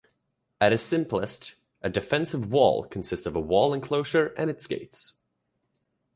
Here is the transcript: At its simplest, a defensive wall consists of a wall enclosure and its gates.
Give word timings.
At 0.59 0.73
its 0.73 0.81
simplest, 0.81 1.53
a 1.83 1.87
defensive 1.91 2.49
wall 2.51 2.85
consists 2.85 3.27
of 3.27 3.35
a 3.35 3.39
wall 3.39 3.71
enclosure 3.71 4.33
and 4.35 4.49
its 4.49 4.65
gates. 4.65 5.13